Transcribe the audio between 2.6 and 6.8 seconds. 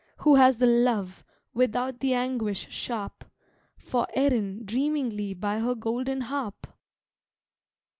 sharp, For Erin dreamingly by her golden harp!